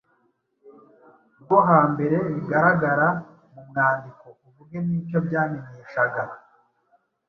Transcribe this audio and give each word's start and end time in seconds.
rwo 1.41 1.57
hambere 1.69 2.17
bigaragara 2.33 3.07
mu 3.53 3.61
mwandiko 3.69 4.25
uvuge 4.47 4.77
n’icyo 4.85 5.17
byamenyeshaga. 5.27 6.23